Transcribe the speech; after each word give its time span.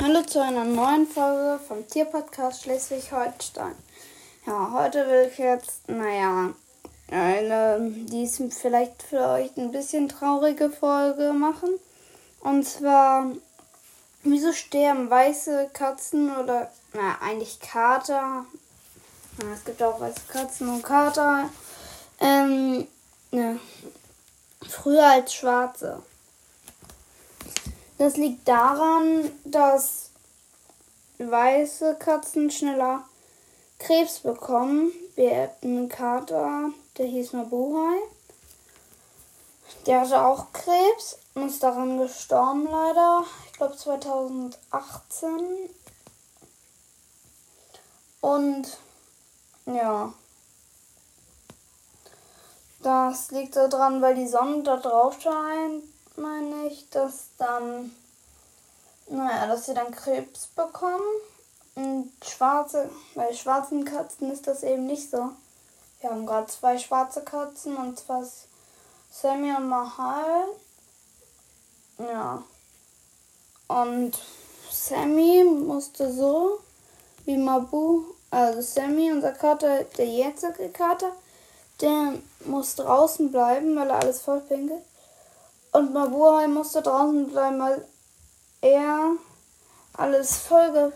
Hallo 0.00 0.22
zu 0.22 0.40
einer 0.40 0.62
neuen 0.62 1.08
Folge 1.08 1.58
vom 1.66 1.86
Tierpodcast 1.88 2.62
Schleswig-Holstein. 2.62 3.74
Ja, 4.46 4.70
heute 4.72 5.04
will 5.08 5.28
ich 5.28 5.38
jetzt, 5.38 5.88
naja, 5.88 6.50
eine, 7.10 7.80
die 7.80 8.22
ist 8.22 8.40
vielleicht 8.54 9.02
für 9.02 9.28
euch 9.28 9.56
ein 9.56 9.72
bisschen 9.72 10.08
traurige 10.08 10.70
Folge 10.70 11.32
machen. 11.32 11.70
Und 12.40 12.64
zwar, 12.64 13.26
wieso 14.22 14.52
sterben 14.52 15.10
weiße 15.10 15.70
Katzen 15.72 16.30
oder, 16.36 16.70
naja, 16.92 17.16
eigentlich 17.20 17.58
Kater. 17.58 18.46
Ja, 19.42 19.52
es 19.52 19.64
gibt 19.64 19.82
auch 19.82 19.98
weiße 19.98 20.20
Katzen 20.28 20.68
und 20.68 20.84
Kater. 20.84 21.50
Ähm, 22.20 22.86
ne, 23.32 23.58
früher 24.62 25.06
als 25.06 25.34
schwarze. 25.34 26.04
Das 27.98 28.16
liegt 28.16 28.46
daran, 28.46 29.30
dass 29.44 30.10
weiße 31.18 31.96
Katzen 31.96 32.50
schneller 32.50 33.04
Krebs 33.78 34.20
bekommen. 34.20 34.92
Wir 35.16 35.42
hatten 35.42 35.78
einen 35.78 35.88
Kater, 35.88 36.70
der 36.96 37.06
hieß 37.06 37.32
Mabuhai. 37.32 37.98
Der 39.86 40.00
hatte 40.02 40.24
auch 40.24 40.52
Krebs 40.52 41.18
und 41.34 41.48
ist 41.48 41.62
daran 41.62 41.98
gestorben 41.98 42.68
leider. 42.70 43.24
Ich 43.46 43.52
glaube 43.54 43.76
2018. 43.76 45.30
Und 48.20 48.78
ja. 49.66 50.12
Das 52.80 53.32
liegt 53.32 53.54
so 53.54 53.66
dran, 53.68 54.00
weil 54.00 54.14
die 54.14 54.28
Sonne 54.28 54.62
da 54.62 54.76
drauf 54.76 55.20
scheint 55.20 55.82
meine 56.18 56.66
ich, 56.68 56.88
dass 56.90 57.27
dann, 57.58 57.94
naja, 59.08 59.46
dass 59.46 59.66
sie 59.66 59.74
dann 59.74 59.90
Krebs 59.90 60.46
bekommen. 60.48 61.02
Und 61.74 62.12
schwarze, 62.24 62.90
bei 63.14 63.32
schwarzen 63.32 63.84
Katzen 63.84 64.32
ist 64.32 64.46
das 64.46 64.62
eben 64.64 64.86
nicht 64.86 65.10
so. 65.10 65.30
Wir 66.00 66.10
haben 66.10 66.26
gerade 66.26 66.48
zwei 66.48 66.78
schwarze 66.78 67.22
Katzen 67.22 67.76
und 67.76 67.98
zwar 67.98 68.24
Sammy 69.10 69.54
und 69.54 69.68
Mahal. 69.68 70.44
Ja. 71.98 72.42
Und 73.68 74.18
Sammy 74.70 75.44
musste 75.44 76.12
so 76.12 76.60
wie 77.24 77.36
Mabu, 77.36 78.04
also 78.30 78.60
Sammy, 78.60 79.12
unser 79.12 79.32
Kater, 79.32 79.84
der 79.84 80.06
jetzige 80.06 80.70
Kater, 80.70 81.12
der 81.80 82.14
muss 82.44 82.74
draußen 82.74 83.30
bleiben, 83.30 83.76
weil 83.76 83.90
er 83.90 84.00
alles 84.00 84.20
voll 84.20 84.40
pinkelt. 84.40 84.82
Und 85.72 85.92
Mabuhai 85.92 86.48
musste 86.48 86.82
draußen 86.82 87.28
bleiben, 87.28 87.60
weil 87.60 87.84
er 88.60 89.12
alles 89.94 90.36
voll 90.36 90.92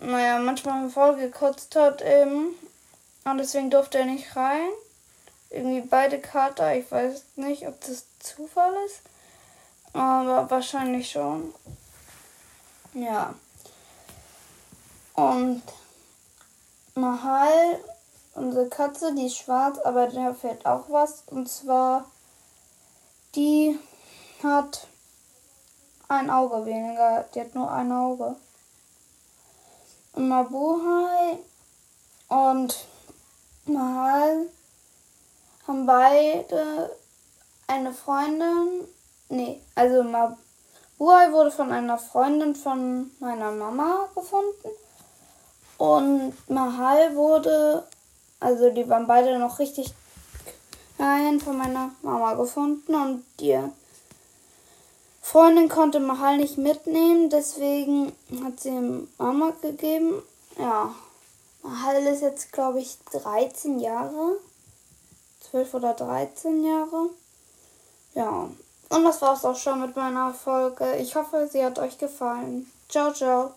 naja, 0.00 0.38
manchmal 0.38 0.88
voll 0.90 1.16
gekotzt 1.16 1.76
hat 1.76 2.02
eben. 2.02 2.54
Und 3.24 3.38
deswegen 3.38 3.70
durfte 3.70 3.98
er 3.98 4.04
nicht 4.04 4.36
rein. 4.36 4.68
Irgendwie 5.50 5.80
beide 5.80 6.20
Kater, 6.20 6.76
ich 6.76 6.90
weiß 6.90 7.22
nicht, 7.36 7.66
ob 7.66 7.80
das 7.80 8.04
Zufall 8.18 8.72
ist. 8.86 9.00
Aber 9.92 10.50
wahrscheinlich 10.50 11.10
schon. 11.10 11.54
Ja. 12.92 13.34
Und 15.14 15.62
Mahal, 16.94 17.80
unsere 18.34 18.68
Katze, 18.68 19.14
die 19.14 19.26
ist 19.26 19.36
schwarz, 19.36 19.78
aber 19.78 20.08
der 20.08 20.34
fehlt 20.34 20.66
auch 20.66 20.84
was. 20.88 21.22
Und 21.26 21.48
zwar 21.48 22.04
die 23.34 23.78
hat 24.42 24.86
ein 26.08 26.30
Auge 26.30 26.66
weniger. 26.66 27.24
Die 27.34 27.40
hat 27.40 27.54
nur 27.54 27.70
ein 27.70 27.90
Auge. 27.92 28.36
Und 30.12 30.28
Mabuhai 30.28 31.38
und 32.28 32.86
Mahal 33.66 34.46
haben 35.66 35.86
beide 35.86 36.90
eine 37.66 37.92
Freundin. 37.92 38.86
Nee, 39.28 39.60
also 39.74 40.02
Mabuhai 40.02 41.32
wurde 41.32 41.50
von 41.50 41.72
einer 41.72 41.98
Freundin 41.98 42.54
von 42.54 43.10
meiner 43.18 43.50
Mama 43.50 44.08
gefunden. 44.14 44.68
Und 45.78 46.34
Mahal 46.48 47.16
wurde, 47.16 47.84
also 48.38 48.70
die 48.70 48.88
waren 48.88 49.06
beide 49.06 49.36
noch 49.38 49.58
richtig 49.58 49.92
einen 50.98 51.40
von 51.40 51.58
meiner 51.58 51.90
Mama 52.02 52.34
gefunden 52.34 52.94
und 52.94 53.24
die 53.40 53.58
Freundin 55.22 55.68
konnte 55.68 56.00
Mahal 56.00 56.36
nicht 56.36 56.58
mitnehmen, 56.58 57.30
deswegen 57.30 58.12
hat 58.44 58.60
sie 58.60 58.68
ihm 58.68 59.08
Mama 59.18 59.52
gegeben. 59.62 60.22
Ja, 60.58 60.94
Mahal 61.62 62.06
ist 62.06 62.20
jetzt, 62.20 62.52
glaube 62.52 62.80
ich, 62.80 62.98
13 63.10 63.80
Jahre. 63.80 64.36
12 65.50 65.74
oder 65.74 65.94
13 65.94 66.64
Jahre. 66.64 67.10
Ja, 68.14 68.48
und 68.90 69.04
das 69.04 69.22
war's 69.22 69.44
auch 69.44 69.56
schon 69.56 69.80
mit 69.80 69.96
meiner 69.96 70.34
Folge. 70.34 70.96
Ich 70.96 71.14
hoffe, 71.16 71.48
sie 71.50 71.64
hat 71.64 71.78
euch 71.78 71.98
gefallen. 71.98 72.70
Ciao, 72.88 73.12
ciao. 73.12 73.54